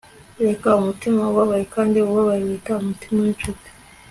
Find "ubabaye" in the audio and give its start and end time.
1.31-1.65, 2.09-2.41